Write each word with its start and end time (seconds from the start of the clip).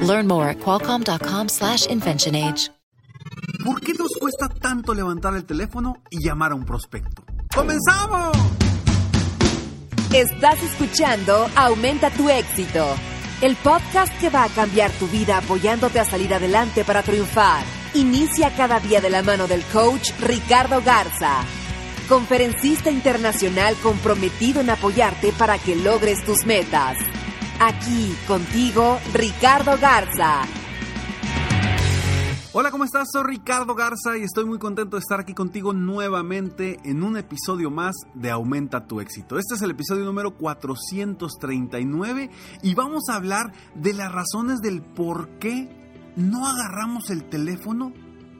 Learn 0.00 0.26
more 0.26 0.48
at 0.48 0.58
qualcomm.com/inventionage. 0.58 2.70
¿Por 3.64 3.80
qué 3.80 3.92
nos 3.94 4.12
cuesta 4.18 4.48
tanto 4.48 4.94
levantar 4.94 5.34
el 5.34 5.44
teléfono 5.44 6.02
y 6.10 6.24
llamar 6.24 6.52
a 6.52 6.54
un 6.54 6.64
prospecto? 6.64 7.24
¡Comenzamos! 7.54 8.36
Estás 10.12 10.62
escuchando 10.62 11.48
Aumenta 11.54 12.10
tu 12.10 12.30
éxito, 12.30 12.86
el 13.42 13.56
podcast 13.56 14.16
que 14.20 14.30
va 14.30 14.44
a 14.44 14.48
cambiar 14.48 14.90
tu 14.92 15.06
vida 15.08 15.38
apoyándote 15.38 16.00
a 16.00 16.04
salir 16.04 16.32
adelante 16.32 16.84
para 16.84 17.02
triunfar. 17.02 17.62
Inicia 17.94 18.54
cada 18.56 18.80
día 18.80 19.00
de 19.00 19.10
la 19.10 19.22
mano 19.22 19.46
del 19.46 19.62
coach 19.64 20.10
Ricardo 20.20 20.80
Garza, 20.82 21.42
conferencista 22.08 22.90
internacional 22.90 23.74
comprometido 23.82 24.60
en 24.60 24.70
apoyarte 24.70 25.32
para 25.32 25.58
que 25.58 25.76
logres 25.76 26.24
tus 26.24 26.46
metas. 26.46 26.96
Aquí 27.60 28.14
contigo, 28.28 29.00
Ricardo 29.12 29.76
Garza. 29.80 30.42
Hola, 32.52 32.70
¿cómo 32.70 32.84
estás? 32.84 33.08
Soy 33.12 33.24
Ricardo 33.24 33.74
Garza 33.74 34.16
y 34.16 34.22
estoy 34.22 34.44
muy 34.44 34.60
contento 34.60 34.96
de 34.96 35.00
estar 35.00 35.18
aquí 35.18 35.34
contigo 35.34 35.72
nuevamente 35.72 36.78
en 36.84 37.02
un 37.02 37.16
episodio 37.16 37.72
más 37.72 37.96
de 38.14 38.30
Aumenta 38.30 38.86
tu 38.86 39.00
éxito. 39.00 39.40
Este 39.40 39.56
es 39.56 39.62
el 39.62 39.72
episodio 39.72 40.04
número 40.04 40.36
439 40.36 42.30
y 42.62 42.74
vamos 42.76 43.08
a 43.10 43.16
hablar 43.16 43.52
de 43.74 43.92
las 43.92 44.12
razones 44.12 44.60
del 44.60 44.80
por 44.80 45.40
qué 45.40 45.68
no 46.14 46.46
agarramos 46.46 47.10
el 47.10 47.28
teléfono 47.28 47.92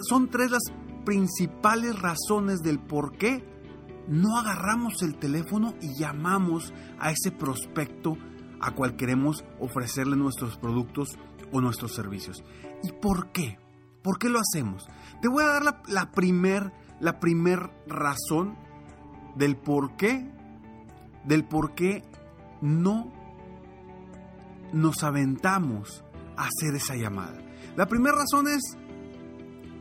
son 0.09 0.29
tres 0.29 0.51
las 0.51 0.63
principales 1.05 2.01
razones 2.01 2.61
del 2.61 2.79
por 2.79 3.17
qué 3.17 3.54
no 4.09 4.39
agarramos 4.39 5.03
el 5.03 5.17
teléfono 5.17 5.75
y 5.81 5.95
llamamos 5.99 6.73
a 6.99 7.11
ese 7.11 7.31
prospecto 7.31 8.17
a 8.61 8.73
cual 8.73 8.97
queremos 8.97 9.45
ofrecerle 9.61 10.17
nuestros 10.17 10.57
productos 10.57 11.19
o 11.53 11.61
nuestros 11.61 11.95
servicios. 11.95 12.43
¿Y 12.83 12.93
por 12.93 13.33
qué? 13.33 13.59
¿Por 14.03 14.19
qué 14.19 14.29
lo 14.29 14.39
hacemos? 14.39 14.87
Te 15.23 15.29
voy 15.29 15.45
a 15.45 15.49
dar 15.49 15.83
la, 15.89 16.13
primer, 16.13 16.73
la 17.01 17.21
primer 17.21 17.71
razón 17.87 18.57
del 19.35 19.57
por 19.57 19.97
qué, 19.97 20.31
del 21.25 21.45
por 21.45 21.75
qué 21.75 22.03
no 22.61 23.13
nos 24.73 25.03
aventamos 25.03 26.05
a 26.37 26.49
hacer 26.49 26.75
esa 26.75 26.97
llamada. 26.97 27.41
La 27.77 27.87
primera 27.87 28.17
razón 28.17 28.49
es 28.49 28.63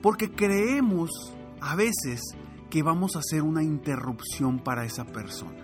porque 0.01 0.31
creemos 0.31 1.09
a 1.61 1.75
veces 1.75 2.21
que 2.73 2.81
vamos 2.81 3.15
a 3.15 3.19
hacer 3.19 3.43
una 3.43 3.61
interrupción 3.61 4.57
para 4.57 4.83
esa 4.83 5.05
persona. 5.05 5.63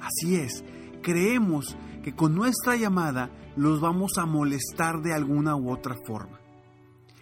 Así 0.00 0.36
es, 0.36 0.64
creemos 1.02 1.76
que 2.02 2.14
con 2.14 2.34
nuestra 2.34 2.76
llamada 2.76 3.30
los 3.56 3.82
vamos 3.82 4.12
a 4.16 4.24
molestar 4.24 5.02
de 5.02 5.12
alguna 5.12 5.54
u 5.54 5.70
otra 5.70 5.96
forma. 6.06 6.40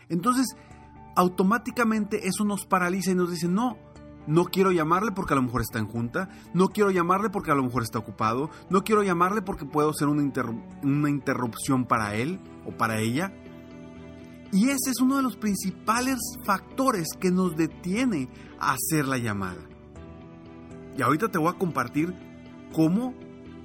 Entonces, 0.08 0.46
automáticamente 1.16 2.28
eso 2.28 2.44
nos 2.44 2.64
paraliza 2.64 3.10
y 3.10 3.16
nos 3.16 3.28
dice, 3.28 3.48
no, 3.48 3.76
no 4.28 4.44
quiero 4.44 4.70
llamarle 4.70 5.10
porque 5.10 5.32
a 5.32 5.36
lo 5.36 5.42
mejor 5.42 5.62
está 5.62 5.80
en 5.80 5.88
junta, 5.88 6.28
no 6.54 6.68
quiero 6.68 6.92
llamarle 6.92 7.28
porque 7.28 7.50
a 7.50 7.56
lo 7.56 7.64
mejor 7.64 7.82
está 7.82 7.98
ocupado, 7.98 8.50
no 8.70 8.84
quiero 8.84 9.02
llamarle 9.02 9.42
porque 9.42 9.66
puedo 9.66 9.92
ser 9.94 10.06
una, 10.06 10.22
una 10.84 11.10
interrupción 11.10 11.86
para 11.86 12.14
él 12.14 12.38
o 12.64 12.70
para 12.70 13.00
ella. 13.00 13.32
Y 14.52 14.68
ese 14.68 14.90
es 14.90 15.00
uno 15.00 15.16
de 15.16 15.22
los 15.22 15.36
principales 15.36 16.18
factores 16.44 17.08
que 17.18 17.30
nos 17.30 17.56
detiene 17.56 18.28
a 18.58 18.74
hacer 18.74 19.06
la 19.06 19.18
llamada. 19.18 19.62
Y 20.96 21.02
ahorita 21.02 21.28
te 21.28 21.38
voy 21.38 21.52
a 21.52 21.58
compartir 21.58 22.14
cómo 22.72 23.14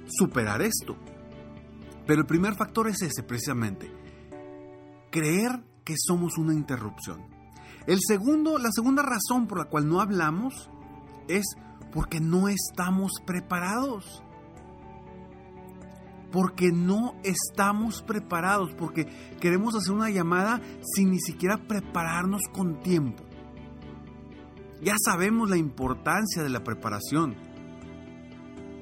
superar 0.06 0.60
esto. 0.62 0.96
Pero 2.06 2.20
el 2.20 2.26
primer 2.26 2.54
factor 2.54 2.88
es 2.88 3.00
ese 3.02 3.22
precisamente. 3.22 3.90
Creer 5.10 5.62
que 5.84 5.94
somos 5.96 6.36
una 6.36 6.52
interrupción. 6.52 7.22
El 7.86 7.98
segundo, 8.06 8.58
la 8.58 8.70
segunda 8.72 9.02
razón 9.02 9.46
por 9.46 9.58
la 9.58 9.64
cual 9.66 9.88
no 9.88 10.00
hablamos 10.00 10.70
es 11.28 11.44
porque 11.92 12.20
no 12.20 12.48
estamos 12.48 13.12
preparados 13.24 14.22
porque 16.32 16.72
no 16.72 17.14
estamos 17.22 18.02
preparados, 18.02 18.72
porque 18.74 19.06
queremos 19.38 19.74
hacer 19.76 19.92
una 19.94 20.10
llamada 20.10 20.60
sin 20.94 21.10
ni 21.10 21.20
siquiera 21.20 21.58
prepararnos 21.68 22.42
con 22.52 22.80
tiempo. 22.80 23.22
Ya 24.82 24.94
sabemos 25.04 25.48
la 25.48 25.58
importancia 25.58 26.42
de 26.42 26.48
la 26.48 26.64
preparación 26.64 27.36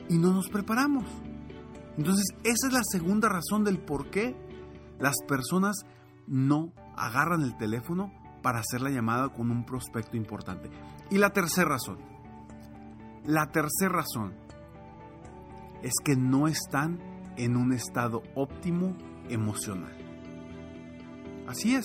y 0.09 0.17
no 0.17 0.33
nos 0.33 0.49
preparamos. 0.49 1.05
Entonces, 1.99 2.25
esa 2.45 2.69
es 2.69 2.73
la 2.73 2.85
segunda 2.85 3.29
razón 3.29 3.65
del 3.65 3.79
por 3.79 4.11
qué 4.11 4.35
las 4.99 5.17
personas 5.27 5.85
no 6.27 6.73
agarran 6.97 7.43
el 7.43 7.57
teléfono 7.59 8.13
para 8.43 8.61
hacer 8.61 8.81
la 8.81 8.91
llamada 8.91 9.29
con 9.29 9.51
un 9.51 9.67
prospecto 9.67 10.17
importante. 10.17 10.71
Y 11.11 11.19
la 11.19 11.31
tercera 11.31 11.71
razón, 11.71 11.99
la 13.25 13.51
tercera 13.51 13.93
razón 13.93 14.35
es 15.83 15.93
que 16.05 16.17
no 16.17 16.47
están 16.47 17.10
en 17.41 17.57
un 17.57 17.73
estado 17.73 18.23
óptimo 18.35 18.97
emocional. 19.31 19.97
Así 21.49 21.75
es. 21.75 21.85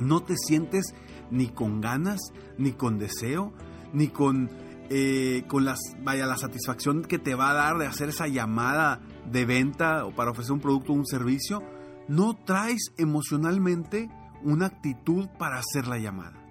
No 0.00 0.22
te 0.22 0.34
sientes 0.36 0.92
ni 1.30 1.48
con 1.48 1.80
ganas, 1.80 2.18
ni 2.58 2.72
con 2.72 2.98
deseo, 2.98 3.52
ni 3.92 4.08
con, 4.08 4.50
eh, 4.90 5.44
con 5.46 5.64
las, 5.64 5.78
vaya, 6.02 6.26
la 6.26 6.36
satisfacción 6.36 7.02
que 7.02 7.18
te 7.18 7.36
va 7.36 7.50
a 7.50 7.54
dar 7.54 7.78
de 7.78 7.86
hacer 7.86 8.08
esa 8.08 8.26
llamada 8.26 9.00
de 9.30 9.44
venta 9.44 10.04
o 10.04 10.14
para 10.14 10.32
ofrecer 10.32 10.52
un 10.52 10.60
producto 10.60 10.92
o 10.92 10.96
un 10.96 11.06
servicio. 11.06 11.62
No 12.08 12.34
traes 12.34 12.92
emocionalmente 12.98 14.10
una 14.42 14.66
actitud 14.66 15.28
para 15.38 15.58
hacer 15.58 15.86
la 15.86 15.98
llamada. 15.98 16.42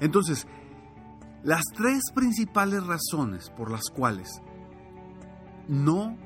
Entonces, 0.00 0.46
las 1.42 1.64
tres 1.74 2.02
principales 2.14 2.86
razones 2.86 3.50
por 3.50 3.70
las 3.70 3.90
cuales 3.90 4.40
no 5.66 6.16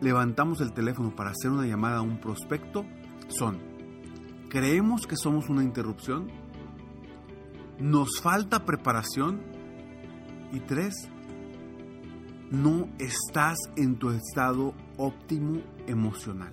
levantamos 0.00 0.60
el 0.60 0.72
teléfono 0.72 1.14
para 1.14 1.30
hacer 1.30 1.50
una 1.50 1.66
llamada 1.66 1.98
a 1.98 2.02
un 2.02 2.20
prospecto 2.20 2.84
son, 3.28 3.58
creemos 4.48 5.06
que 5.06 5.16
somos 5.16 5.48
una 5.48 5.62
interrupción, 5.62 6.28
nos 7.78 8.20
falta 8.20 8.64
preparación 8.64 9.42
y 10.52 10.60
tres, 10.60 10.94
no 12.50 12.88
estás 12.98 13.58
en 13.76 13.98
tu 13.98 14.10
estado 14.10 14.74
óptimo 14.96 15.60
emocional. 15.86 16.52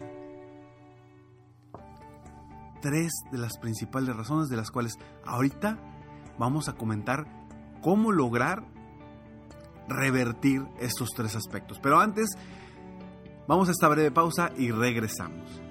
Tres 2.82 3.12
de 3.32 3.38
las 3.38 3.58
principales 3.60 4.16
razones 4.16 4.50
de 4.50 4.58
las 4.58 4.72
cuales 4.72 4.98
ahorita 5.26 5.78
vamos 6.40 6.68
a 6.68 6.74
comentar 6.74 7.28
cómo 7.84 8.12
lograr 8.12 8.64
revertir 9.88 10.66
estos 10.80 11.10
tres 11.16 11.36
aspectos. 11.36 11.80
Pero 11.80 12.00
antes 12.00 12.30
Vamos 13.52 13.68
a 13.68 13.74
esta 13.74 13.90
breve 13.90 14.12
pausa 14.12 14.54
y 14.58 14.72
regresamos. 14.72 15.62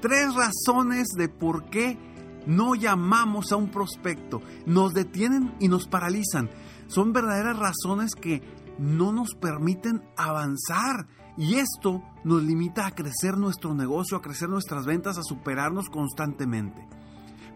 Tres 0.00 0.32
razones 0.32 1.08
de 1.16 1.28
por 1.28 1.68
qué 1.68 1.98
no 2.46 2.76
llamamos 2.76 3.50
a 3.50 3.56
un 3.56 3.68
prospecto. 3.68 4.42
Nos 4.64 4.94
detienen 4.94 5.56
y 5.58 5.66
nos 5.66 5.88
paralizan. 5.88 6.50
Son 6.86 7.12
verdaderas 7.12 7.58
razones 7.58 8.14
que 8.14 8.42
no 8.78 9.10
nos 9.10 9.34
permiten 9.34 10.04
avanzar. 10.16 11.08
Y 11.36 11.56
esto 11.56 12.00
nos 12.22 12.44
limita 12.44 12.86
a 12.86 12.94
crecer 12.94 13.36
nuestro 13.38 13.74
negocio, 13.74 14.16
a 14.16 14.22
crecer 14.22 14.50
nuestras 14.50 14.86
ventas, 14.86 15.18
a 15.18 15.24
superarnos 15.24 15.88
constantemente. 15.88 16.86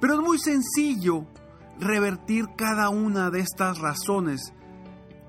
Pero 0.00 0.15
es 0.15 0.21
muy 0.21 0.41
sencillo 0.41 1.29
revertir 1.79 2.47
cada 2.56 2.88
una 2.88 3.31
de 3.31 3.38
estas 3.38 3.79
razones 3.79 4.53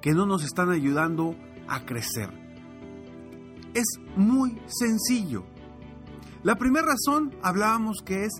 que 0.07 0.13
no 0.13 0.25
nos 0.25 0.45
están 0.45 0.69
ayudando 0.69 1.36
a 1.68 1.86
crecer. 1.86 2.30
Es 3.74 3.83
muy 4.15 4.57
sencillo. 4.68 5.44
La 6.44 6.56
primera 6.56 6.88
razón 6.94 7.36
hablábamos 7.44 7.98
que 8.06 8.24
es, 8.24 8.31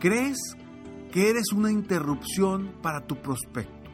crees 0.00 0.36
que 1.12 1.30
eres 1.30 1.52
una 1.52 1.70
interrupción 1.70 2.72
para 2.82 3.06
tu 3.06 3.22
prospecto. 3.22 3.88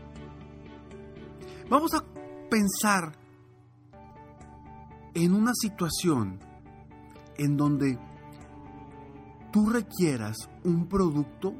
Vamos 1.68 1.92
a 1.92 2.02
pensar 2.48 3.12
en 5.12 5.34
una 5.34 5.52
situación 5.52 6.38
en 7.36 7.58
donde 7.58 7.98
tú 9.52 9.68
requieras 9.68 10.48
un 10.64 10.88
producto 10.88 11.52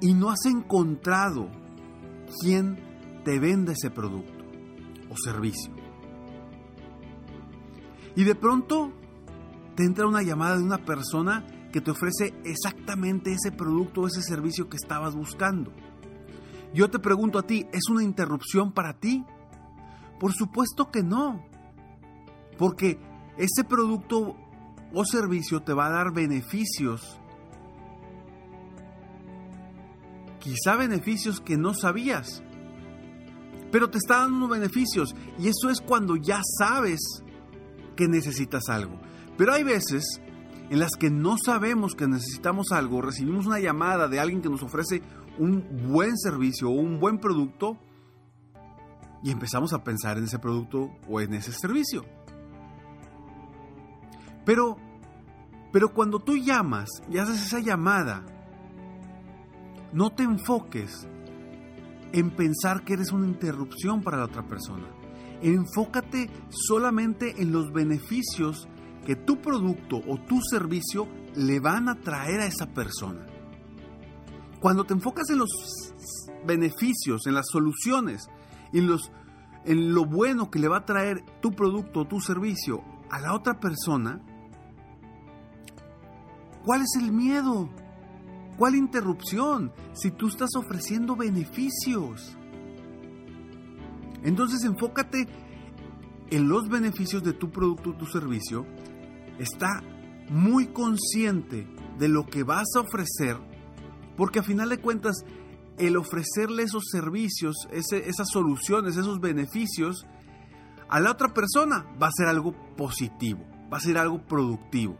y 0.00 0.12
no 0.12 0.30
has 0.30 0.44
encontrado 0.44 1.67
quién 2.40 2.78
te 3.24 3.38
vende 3.38 3.72
ese 3.72 3.90
producto 3.90 4.44
o 5.10 5.16
servicio. 5.16 5.72
Y 8.16 8.24
de 8.24 8.34
pronto 8.34 8.92
te 9.74 9.84
entra 9.84 10.06
una 10.06 10.22
llamada 10.22 10.56
de 10.56 10.64
una 10.64 10.78
persona 10.78 11.46
que 11.72 11.80
te 11.80 11.90
ofrece 11.90 12.34
exactamente 12.44 13.32
ese 13.32 13.52
producto 13.52 14.02
o 14.02 14.06
ese 14.06 14.22
servicio 14.22 14.68
que 14.68 14.76
estabas 14.76 15.14
buscando. 15.14 15.72
Yo 16.74 16.90
te 16.90 16.98
pregunto 16.98 17.38
a 17.38 17.42
ti, 17.42 17.66
¿es 17.72 17.88
una 17.88 18.02
interrupción 18.02 18.72
para 18.72 18.98
ti? 18.98 19.24
Por 20.18 20.32
supuesto 20.32 20.90
que 20.90 21.02
no. 21.02 21.44
Porque 22.58 22.98
ese 23.36 23.64
producto 23.64 24.36
o 24.92 25.04
servicio 25.04 25.62
te 25.62 25.72
va 25.72 25.86
a 25.86 25.90
dar 25.90 26.12
beneficios. 26.12 27.20
Quizá 30.38 30.76
beneficios 30.76 31.40
que 31.40 31.56
no 31.56 31.74
sabías. 31.74 32.42
Pero 33.70 33.90
te 33.90 33.98
está 33.98 34.18
dando 34.20 34.48
beneficios. 34.48 35.14
Y 35.38 35.48
eso 35.48 35.70
es 35.70 35.80
cuando 35.80 36.16
ya 36.16 36.40
sabes 36.58 37.00
que 37.96 38.08
necesitas 38.08 38.68
algo. 38.68 39.00
Pero 39.36 39.52
hay 39.52 39.64
veces 39.64 40.20
en 40.70 40.80
las 40.80 40.92
que 40.98 41.10
no 41.10 41.36
sabemos 41.42 41.94
que 41.94 42.06
necesitamos 42.06 42.72
algo, 42.72 43.00
recibimos 43.00 43.46
una 43.46 43.58
llamada 43.58 44.08
de 44.08 44.20
alguien 44.20 44.42
que 44.42 44.50
nos 44.50 44.62
ofrece 44.62 45.02
un 45.38 45.64
buen 45.90 46.16
servicio 46.18 46.68
o 46.68 46.72
un 46.72 47.00
buen 47.00 47.18
producto 47.18 47.78
y 49.22 49.30
empezamos 49.30 49.72
a 49.72 49.82
pensar 49.82 50.18
en 50.18 50.24
ese 50.24 50.38
producto 50.38 50.90
o 51.08 51.20
en 51.20 51.34
ese 51.34 51.52
servicio. 51.52 52.04
Pero, 54.44 54.76
pero 55.72 55.92
cuando 55.92 56.20
tú 56.20 56.36
llamas 56.36 56.88
y 57.10 57.18
haces 57.18 57.46
esa 57.46 57.60
llamada, 57.60 58.24
no 59.92 60.10
te 60.10 60.22
enfoques 60.22 61.06
en 62.12 62.30
pensar 62.30 62.84
que 62.84 62.94
eres 62.94 63.12
una 63.12 63.26
interrupción 63.26 64.02
para 64.02 64.18
la 64.18 64.24
otra 64.24 64.46
persona. 64.46 64.86
Enfócate 65.42 66.30
solamente 66.48 67.40
en 67.40 67.52
los 67.52 67.72
beneficios 67.72 68.68
que 69.06 69.16
tu 69.16 69.40
producto 69.40 70.00
o 70.06 70.18
tu 70.18 70.40
servicio 70.42 71.06
le 71.36 71.60
van 71.60 71.88
a 71.88 71.94
traer 71.94 72.40
a 72.40 72.46
esa 72.46 72.66
persona. 72.66 73.26
Cuando 74.60 74.84
te 74.84 74.94
enfocas 74.94 75.30
en 75.30 75.38
los 75.38 75.48
beneficios, 76.44 77.26
en 77.26 77.34
las 77.34 77.46
soluciones, 77.50 78.28
en, 78.72 78.86
los, 78.86 79.12
en 79.64 79.94
lo 79.94 80.04
bueno 80.04 80.50
que 80.50 80.58
le 80.58 80.68
va 80.68 80.78
a 80.78 80.84
traer 80.84 81.24
tu 81.40 81.52
producto 81.52 82.00
o 82.00 82.06
tu 82.06 82.20
servicio 82.20 82.82
a 83.10 83.20
la 83.20 83.34
otra 83.34 83.60
persona, 83.60 84.20
¿cuál 86.64 86.82
es 86.82 86.96
el 87.00 87.12
miedo? 87.12 87.68
¿Cuál 88.58 88.74
interrupción? 88.74 89.72
Si 89.94 90.10
tú 90.10 90.26
estás 90.26 90.50
ofreciendo 90.56 91.14
beneficios. 91.14 92.36
Entonces 94.24 94.64
enfócate 94.64 95.28
en 96.30 96.48
los 96.48 96.68
beneficios 96.68 97.22
de 97.22 97.32
tu 97.32 97.50
producto 97.50 97.90
o 97.90 97.96
tu 97.96 98.04
servicio 98.06 98.66
está 99.38 99.82
muy 100.28 100.66
consciente 100.66 101.68
de 101.98 102.08
lo 102.08 102.26
que 102.26 102.42
vas 102.42 102.66
a 102.76 102.80
ofrecer, 102.80 103.36
porque 104.16 104.40
a 104.40 104.42
final 104.42 104.68
de 104.68 104.78
cuentas, 104.78 105.24
el 105.78 105.96
ofrecerle 105.96 106.64
esos 106.64 106.84
servicios, 106.90 107.56
esas 107.70 108.28
soluciones, 108.28 108.96
esos 108.96 109.20
beneficios, 109.20 110.04
a 110.88 110.98
la 110.98 111.12
otra 111.12 111.32
persona 111.32 111.86
va 112.02 112.08
a 112.08 112.12
ser 112.12 112.26
algo 112.26 112.52
positivo, 112.76 113.40
va 113.72 113.76
a 113.78 113.80
ser 113.80 113.96
algo 113.98 114.26
productivo. 114.26 114.98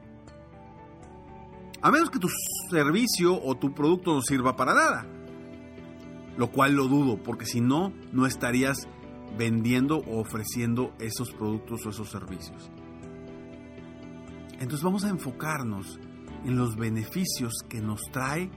A 1.80 1.90
menos 1.90 2.10
que 2.10 2.18
tu 2.18 2.28
servicio 2.70 3.40
o 3.40 3.56
tu 3.56 3.72
producto 3.72 4.14
no 4.14 4.22
sirva 4.22 4.56
para 4.56 4.74
nada. 4.74 5.06
Lo 6.36 6.50
cual 6.50 6.74
lo 6.74 6.88
dudo, 6.88 7.22
porque 7.22 7.46
si 7.46 7.60
no, 7.60 7.92
no 8.12 8.26
estarías 8.26 8.88
vendiendo 9.36 9.98
o 9.98 10.20
ofreciendo 10.20 10.94
esos 10.98 11.32
productos 11.32 11.86
o 11.86 11.90
esos 11.90 12.10
servicios. 12.10 12.70
Entonces 14.54 14.82
vamos 14.82 15.04
a 15.04 15.10
enfocarnos 15.10 16.00
en 16.44 16.56
los 16.56 16.76
beneficios 16.76 17.54
que 17.68 17.80
nos 17.80 18.00
trae 18.12 18.50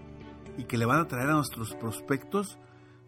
y 0.58 0.64
que 0.64 0.78
le 0.78 0.86
van 0.86 1.00
a 1.00 1.08
traer 1.08 1.30
a 1.30 1.36
nuestros 1.36 1.76
prospectos 1.76 2.58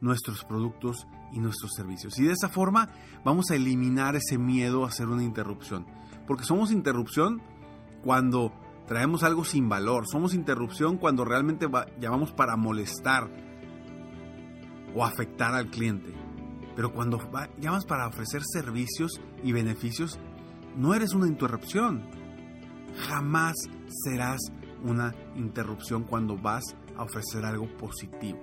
nuestros 0.04 0.44
productos 0.44 1.07
y 1.31 1.39
nuestros 1.39 1.71
servicios. 1.75 2.19
Y 2.19 2.24
de 2.24 2.33
esa 2.33 2.50
forma 2.50 2.89
vamos 3.24 3.50
a 3.50 3.56
eliminar 3.56 4.15
ese 4.18 4.38
miedo 4.38 4.83
a 4.83 4.89
hacer 4.89 5.07
una 5.07 5.24
interrupción. 5.24 5.88
Porque 6.27 6.44
somos 6.44 6.71
interrupción 6.71 7.42
cuando 8.04 8.54
traemos 8.88 9.24
algo 9.24 9.45
sin 9.45 9.69
valor. 9.69 10.07
Somos 10.07 10.33
interrupción 10.33 10.97
cuando 10.97 11.25
realmente 11.25 11.68
llamamos 12.00 12.31
para 12.31 12.56
molestar 12.56 13.30
o 14.95 15.03
afectar 15.06 15.53
al 15.53 15.69
cliente. 15.69 16.13
Pero 16.75 16.91
cuando 16.91 17.19
llamas 17.59 17.85
para 17.85 18.07
ofrecer 18.07 18.41
servicios 18.44 19.21
y 19.44 19.51
beneficios, 19.51 20.19
no 20.75 20.94
eres 20.95 21.13
una 21.13 21.27
interrupción 21.27 22.03
Jamás 22.97 23.56
serás 24.03 24.39
una 24.83 25.13
interrupción 25.36 26.03
cuando 26.03 26.38
vas 26.38 26.63
a 26.97 27.03
ofrecer 27.03 27.45
algo 27.45 27.68
positivo. 27.77 28.39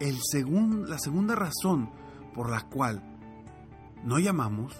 El 0.00 0.18
la 0.88 0.98
segunda 0.98 1.36
razón 1.36 1.90
por 2.34 2.50
la 2.50 2.62
cual 2.68 3.02
no 4.04 4.18
llamamos 4.18 4.74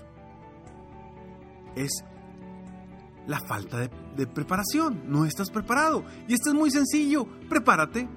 es 1.77 2.05
la 3.27 3.41
falta 3.41 3.89
de, 4.17 4.27
preparación. 4.27 5.03
No 5.07 5.25
estás 5.25 5.51
preparado. 5.51 6.05
Y 6.29 6.35
esto 6.35 6.51
es 6.51 6.55
muy 6.55 6.71
sencillo. 6.71 7.27
Prepárate. 7.49 8.09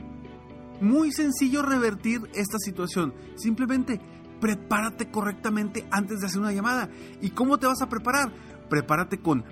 Muy 0.81 1.12
sencillo 1.12 1.62
revertir 1.62 2.21
esta 2.33 2.57
situación. 2.59 3.13
Simplemente 3.35 4.00
prepárate 4.41 5.09
correctamente 5.09 5.85
antes 5.91 6.19
de 6.19 6.27
hacer 6.27 6.41
una 6.41 6.51
llamada. 6.51 6.89
¿Y 7.21 7.29
cómo 7.29 7.57
te 7.57 7.67
vas 7.67 7.81
a 7.81 7.89
preparar? 7.89 8.31
Prepárate 8.69 9.19
con... 9.19 9.45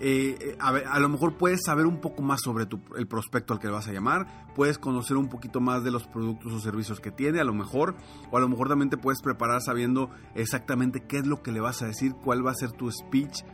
Eh, 0.00 0.56
a, 0.58 0.98
lo 0.98 1.08
mejor 1.08 1.36
puedes 1.36 1.60
saber 1.64 1.86
un 1.86 2.00
poco 2.00 2.22
más 2.22 2.40
sobre 2.42 2.66
el 2.96 3.06
prospecto 3.06 3.54
al 3.54 3.60
que 3.60 3.68
le 3.68 3.72
vas 3.72 3.86
a 3.86 3.92
llamar, 3.92 4.52
puedes 4.54 4.78
conocer 4.78 5.16
un 5.16 5.28
poquito 5.28 5.60
más 5.60 5.84
de 5.84 5.90
los 5.90 6.06
productos 6.06 6.52
o 6.52 6.60
servicios 6.60 7.00
que 7.00 7.10
tiene, 7.10 7.40
a 7.40 7.44
lo 7.44 7.54
mejor, 7.54 7.94
o 8.30 8.36
a 8.36 8.40
lo 8.40 8.48
mejor 8.48 8.68
también 8.68 8.90
te 8.90 8.96
puedes 8.96 9.22
preparar 9.22 9.62
sabiendo 9.62 10.10
exactamente 10.34 11.04
qué 11.06 11.18
es 11.18 11.26
lo 11.26 11.42
que 11.42 11.52
le 11.52 11.60
vas 11.60 11.82
a 11.82 11.86
decir, 11.86 12.14
cuál 12.14 12.44
va 12.44 12.50
a 12.50 12.54
ser 12.54 12.72
tu 12.72 12.90
speech 12.90 13.44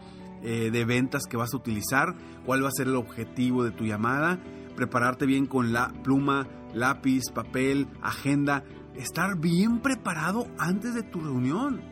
eh, 0.42 0.70
de 0.70 0.84
ventas 0.86 1.26
que 1.28 1.36
vas 1.36 1.52
a 1.52 1.58
utilizar, 1.58 2.16
cuál 2.46 2.64
va 2.64 2.68
a 2.68 2.72
ser 2.72 2.86
el 2.86 2.96
objetivo 2.96 3.62
de 3.62 3.70
tu 3.72 3.84
llamada, 3.84 4.40
prepararte 4.74 5.26
bien 5.26 5.46
con 5.46 5.74
la 5.74 5.92
pluma, 6.02 6.48
lápiz, 6.72 7.24
papel, 7.34 7.86
agenda, 8.00 8.64
estar 8.94 9.38
bien 9.38 9.80
preparado 9.80 10.46
antes 10.58 10.94
de 10.94 11.02
tu 11.02 11.20
reunión. 11.20 11.82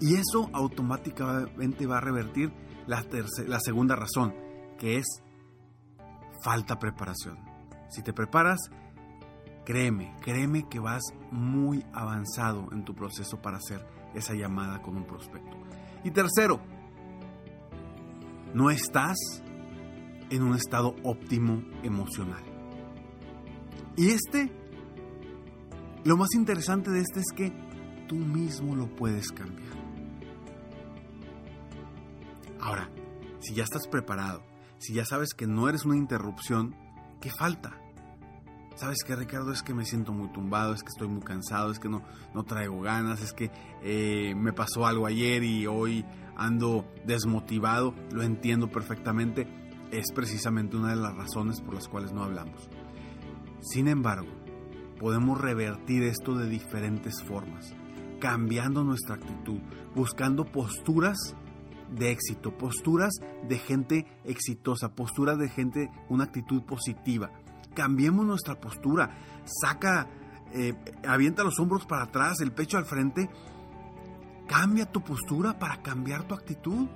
Y 0.00 0.16
eso 0.16 0.50
automáticamente 0.52 1.86
va 1.86 1.98
a 1.98 2.00
revertir 2.00 2.52
la, 2.86 3.60
segunda 3.60 3.96
razón, 3.96 4.34
que 4.78 4.98
es 4.98 5.06
falta 6.42 6.78
preparación. 6.78 7.38
Si 7.90 8.02
te 8.02 8.12
preparas, 8.12 8.58
créeme, 9.64 10.14
créeme 10.20 10.68
que 10.68 10.78
vas 10.78 11.02
muy 11.30 11.84
avanzado 11.92 12.68
en 12.72 12.84
tu 12.84 12.94
proceso 12.94 13.40
para 13.40 13.58
hacer 13.58 13.86
esa 14.14 14.34
llamada 14.34 14.82
con 14.82 14.96
un 14.96 15.04
prospecto. 15.04 15.56
Y 16.04 16.10
tercero, 16.10 16.60
no 18.54 18.70
estás 18.70 19.16
en 20.30 20.42
un 20.42 20.54
estado 20.54 20.94
óptimo 21.04 21.62
emocional. 21.82 22.42
Y 23.96 24.08
este 24.08 24.62
lo 26.04 26.16
más 26.16 26.34
interesante 26.34 26.90
de 26.90 27.00
este 27.00 27.20
es 27.20 27.26
que 27.34 27.52
tú 28.08 28.16
mismo 28.16 28.74
lo 28.74 28.88
puedes 28.88 29.30
cambiar. 29.30 29.81
Ahora, 32.62 32.88
si 33.40 33.54
ya 33.54 33.64
estás 33.64 33.88
preparado, 33.88 34.44
si 34.78 34.94
ya 34.94 35.04
sabes 35.04 35.34
que 35.34 35.48
no 35.48 35.68
eres 35.68 35.84
una 35.84 35.96
interrupción, 35.96 36.76
¿qué 37.20 37.28
falta? 37.28 37.76
¿Sabes 38.76 38.98
qué, 39.04 39.16
Ricardo? 39.16 39.52
Es 39.52 39.64
que 39.64 39.74
me 39.74 39.84
siento 39.84 40.12
muy 40.12 40.28
tumbado, 40.28 40.72
es 40.72 40.82
que 40.84 40.90
estoy 40.90 41.08
muy 41.08 41.22
cansado, 41.22 41.72
es 41.72 41.80
que 41.80 41.88
no, 41.88 42.02
no 42.32 42.44
traigo 42.44 42.80
ganas, 42.80 43.20
es 43.20 43.32
que 43.32 43.50
eh, 43.82 44.36
me 44.36 44.52
pasó 44.52 44.86
algo 44.86 45.06
ayer 45.06 45.42
y 45.42 45.66
hoy 45.66 46.04
ando 46.36 46.86
desmotivado. 47.04 47.94
Lo 48.12 48.22
entiendo 48.22 48.70
perfectamente. 48.70 49.48
Es 49.90 50.12
precisamente 50.12 50.76
una 50.76 50.90
de 50.90 51.02
las 51.02 51.16
razones 51.16 51.60
por 51.60 51.74
las 51.74 51.88
cuales 51.88 52.12
no 52.12 52.22
hablamos. 52.22 52.70
Sin 53.60 53.88
embargo, 53.88 54.30
podemos 55.00 55.40
revertir 55.40 56.04
esto 56.04 56.36
de 56.36 56.48
diferentes 56.48 57.20
formas, 57.24 57.74
cambiando 58.20 58.84
nuestra 58.84 59.16
actitud, 59.16 59.58
buscando 59.96 60.44
posturas 60.44 61.34
de 61.94 62.10
éxito, 62.10 62.56
posturas 62.56 63.12
de 63.48 63.58
gente 63.58 64.06
exitosa, 64.24 64.94
posturas 64.94 65.38
de 65.38 65.48
gente, 65.48 65.90
una 66.08 66.24
actitud 66.24 66.62
positiva. 66.62 67.30
Cambiemos 67.74 68.26
nuestra 68.26 68.60
postura, 68.60 69.16
saca, 69.44 70.08
eh, 70.52 70.74
avienta 71.06 71.44
los 71.44 71.58
hombros 71.58 71.86
para 71.86 72.04
atrás, 72.04 72.40
el 72.40 72.52
pecho 72.52 72.78
al 72.78 72.84
frente. 72.84 73.28
Cambia 74.46 74.90
tu 74.90 75.02
postura 75.02 75.58
para 75.58 75.82
cambiar 75.82 76.24
tu 76.24 76.34
actitud. 76.34 76.88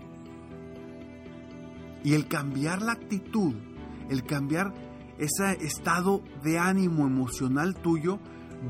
Y 2.05 2.15
el 2.15 2.29
cambiar 2.29 2.83
la 2.83 2.93
actitud, 2.93 3.55
el 4.11 4.25
cambiar 4.25 4.73
ese 5.19 5.65
estado 5.65 6.23
de 6.43 6.59
ánimo 6.59 7.07
emocional 7.07 7.75
tuyo, 7.75 8.19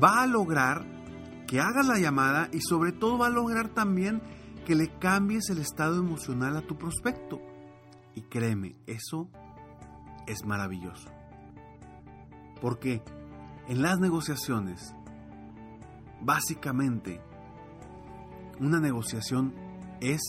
va 0.01 0.23
a 0.23 0.27
lograr 0.27 0.85
que 1.47 1.59
hagas 1.59 1.87
la 1.87 1.99
llamada 1.99 2.49
y 2.51 2.59
sobre 2.61 2.91
todo 2.91 3.17
va 3.17 3.27
a 3.27 3.31
lograr 3.31 3.69
también 3.69 4.21
que 4.67 4.75
le 4.75 4.89
cambies 4.99 5.49
el 5.49 5.59
estado 5.59 5.97
emocional 5.97 6.57
a 6.57 6.61
tu 6.61 6.77
prospecto. 6.77 7.39
Y 8.15 8.23
créeme, 8.23 8.75
eso 8.85 9.29
es 10.27 10.43
maravilloso. 10.45 11.09
Porque 12.59 13.01
en 13.69 13.81
las 13.81 13.97
negociaciones, 13.97 14.93
básicamente, 16.19 17.21
una 18.59 18.81
negociación 18.81 19.53
es, 20.01 20.19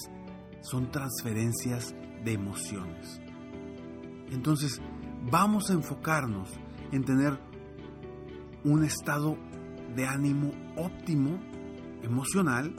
son 0.61 0.93
transferencias 0.93 1.97
de 2.25 2.35
emociones. 2.35 3.21
Entonces, 4.31 4.81
vamos 5.33 5.69
a 5.71 5.73
enfocarnos 5.73 6.49
en 6.93 7.03
tener 7.03 7.41
un 8.63 8.85
estado 8.85 9.37
de 9.97 10.07
ánimo 10.07 10.53
óptimo, 10.77 11.41
emocional, 12.05 12.73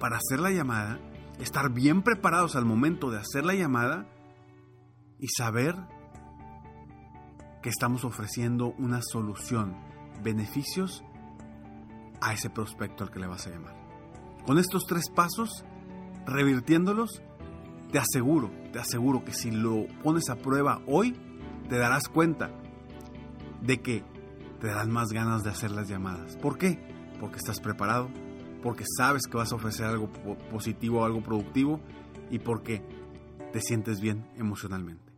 para 0.00 0.16
hacer 0.16 0.40
la 0.40 0.50
llamada, 0.50 0.98
estar 1.38 1.70
bien 1.70 2.02
preparados 2.02 2.56
al 2.56 2.64
momento 2.64 3.10
de 3.10 3.18
hacer 3.18 3.44
la 3.44 3.54
llamada 3.54 4.06
y 5.20 5.28
saber 5.28 5.76
que 7.62 7.68
estamos 7.68 8.04
ofreciendo 8.04 8.74
una 8.78 9.00
solución, 9.02 9.76
beneficios 10.22 11.04
a 12.20 12.32
ese 12.32 12.50
prospecto 12.50 13.04
al 13.04 13.10
que 13.10 13.20
le 13.20 13.26
vas 13.26 13.46
a 13.46 13.50
llamar. 13.50 13.76
Con 14.46 14.58
estos 14.58 14.84
tres 14.86 15.10
pasos, 15.10 15.64
revirtiéndolos, 16.26 17.22
te 17.92 17.98
aseguro, 17.98 18.50
te 18.72 18.78
aseguro 18.78 19.24
que 19.24 19.34
si 19.34 19.50
lo 19.50 19.86
pones 20.02 20.30
a 20.30 20.36
prueba 20.36 20.80
hoy, 20.86 21.16
te 21.68 21.78
darás 21.78 22.08
cuenta 22.08 22.50
de 23.60 23.80
que 23.80 24.04
te 24.60 24.68
darán 24.68 24.90
más 24.90 25.08
ganas 25.10 25.42
de 25.42 25.50
hacer 25.50 25.70
las 25.70 25.88
llamadas. 25.88 26.36
¿Por 26.36 26.56
qué? 26.56 26.78
Porque 27.20 27.36
estás 27.36 27.60
preparado, 27.60 28.08
porque 28.62 28.84
sabes 28.96 29.26
que 29.26 29.36
vas 29.36 29.52
a 29.52 29.56
ofrecer 29.56 29.84
algo 29.86 30.08
positivo, 30.50 31.04
algo 31.04 31.22
productivo 31.22 31.80
y 32.30 32.38
porque 32.38 32.82
te 33.52 33.60
sientes 33.60 34.00
bien 34.00 34.24
emocionalmente. 34.36 35.10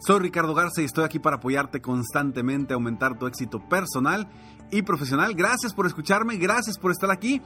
Soy 0.00 0.20
Ricardo 0.20 0.54
Garza 0.54 0.80
y 0.80 0.86
estoy 0.86 1.04
aquí 1.04 1.18
para 1.18 1.36
apoyarte 1.36 1.82
constantemente 1.82 2.72
a 2.72 2.76
aumentar 2.76 3.18
tu 3.18 3.26
éxito 3.26 3.60
personal 3.68 4.26
y 4.70 4.80
profesional. 4.82 5.34
Gracias 5.34 5.74
por 5.74 5.86
escucharme, 5.86 6.36
gracias 6.36 6.78
por 6.78 6.90
estar 6.90 7.10
aquí. 7.10 7.42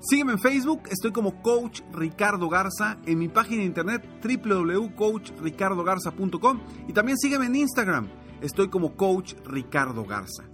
Sígueme 0.00 0.32
en 0.32 0.40
Facebook, 0.40 0.82
estoy 0.90 1.12
como 1.12 1.40
Coach 1.40 1.82
Ricardo 1.92 2.48
Garza, 2.48 2.98
en 3.06 3.18
mi 3.18 3.28
página 3.28 3.60
de 3.60 3.66
internet 3.66 4.04
www.coachricardogarza.com 4.22 6.60
y 6.88 6.92
también 6.92 7.16
sígueme 7.16 7.46
en 7.46 7.54
Instagram, 7.56 8.08
estoy 8.42 8.68
como 8.68 8.96
Coach 8.96 9.34
Ricardo 9.46 10.04
Garza. 10.04 10.53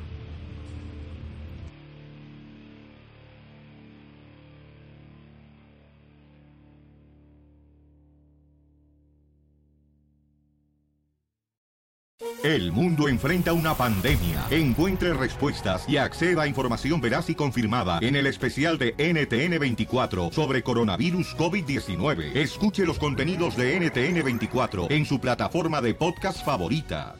El 12.43 12.71
mundo 12.71 13.07
enfrenta 13.07 13.53
una 13.53 13.75
pandemia. 13.75 14.45
Encuentre 14.49 15.13
respuestas 15.13 15.85
y 15.87 15.97
acceda 15.97 16.43
a 16.43 16.47
información 16.47 17.01
veraz 17.01 17.29
y 17.29 17.35
confirmada 17.35 17.99
en 18.01 18.15
el 18.15 18.27
especial 18.27 18.77
de 18.77 18.95
NTN24 18.97 20.31
sobre 20.31 20.63
coronavirus 20.63 21.35
COVID-19. 21.37 22.35
Escuche 22.35 22.85
los 22.85 22.99
contenidos 22.99 23.55
de 23.55 23.79
NTN24 23.79 24.91
en 24.91 25.05
su 25.05 25.19
plataforma 25.19 25.81
de 25.81 25.93
podcast 25.93 26.43
favorita. 26.45 27.15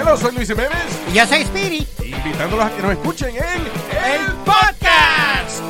Hola, 0.00 0.16
soy 0.16 0.34
Luis 0.34 0.48
Jiménez. 0.48 1.00
Y 1.10 1.16
yo 1.16 1.26
soy 1.26 1.42
Spirit. 1.42 1.88
Invitándolos 2.04 2.66
a 2.66 2.70
que 2.76 2.82
nos 2.82 2.92
escuchen 2.92 3.34
en 3.36 3.42
El 3.42 4.32
Podcast. 4.44 5.62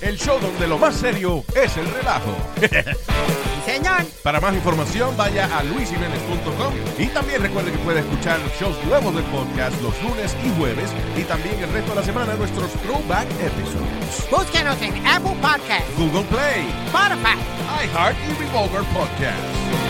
el 0.00 0.18
show 0.18 0.38
donde 0.40 0.66
lo 0.66 0.78
más 0.78 0.96
serio 0.96 1.44
es 1.54 1.76
el 1.76 1.86
relajo. 1.86 2.34
Señor. 3.64 4.04
Para 4.22 4.40
más 4.40 4.54
información, 4.54 5.16
vaya 5.16 5.44
a 5.56 5.62
luisimenez.com 5.62 6.74
y 6.98 7.06
también 7.08 7.42
recuerde 7.42 7.72
que 7.72 7.78
puede 7.78 8.00
escuchar 8.00 8.38
shows 8.60 8.76
nuevos 8.84 9.14
del 9.14 9.24
podcast 9.24 9.80
los 9.82 10.00
lunes 10.02 10.36
y 10.44 10.50
jueves 10.58 10.90
y 11.16 11.22
también 11.22 11.58
el 11.62 11.70
resto 11.72 11.90
de 11.90 11.96
la 11.96 12.04
semana 12.04 12.34
nuestros 12.34 12.70
throwback 12.82 13.28
episodes. 13.40 14.30
Búsquenos 14.30 14.80
en 14.82 14.94
Apple 15.06 15.36
Podcast, 15.40 15.86
Google 15.96 16.24
Play, 16.24 16.66
Spotify, 16.86 17.38
iHeart 17.84 18.16
y 18.28 18.44
Revolver 18.44 18.82
Podcast. 18.92 19.83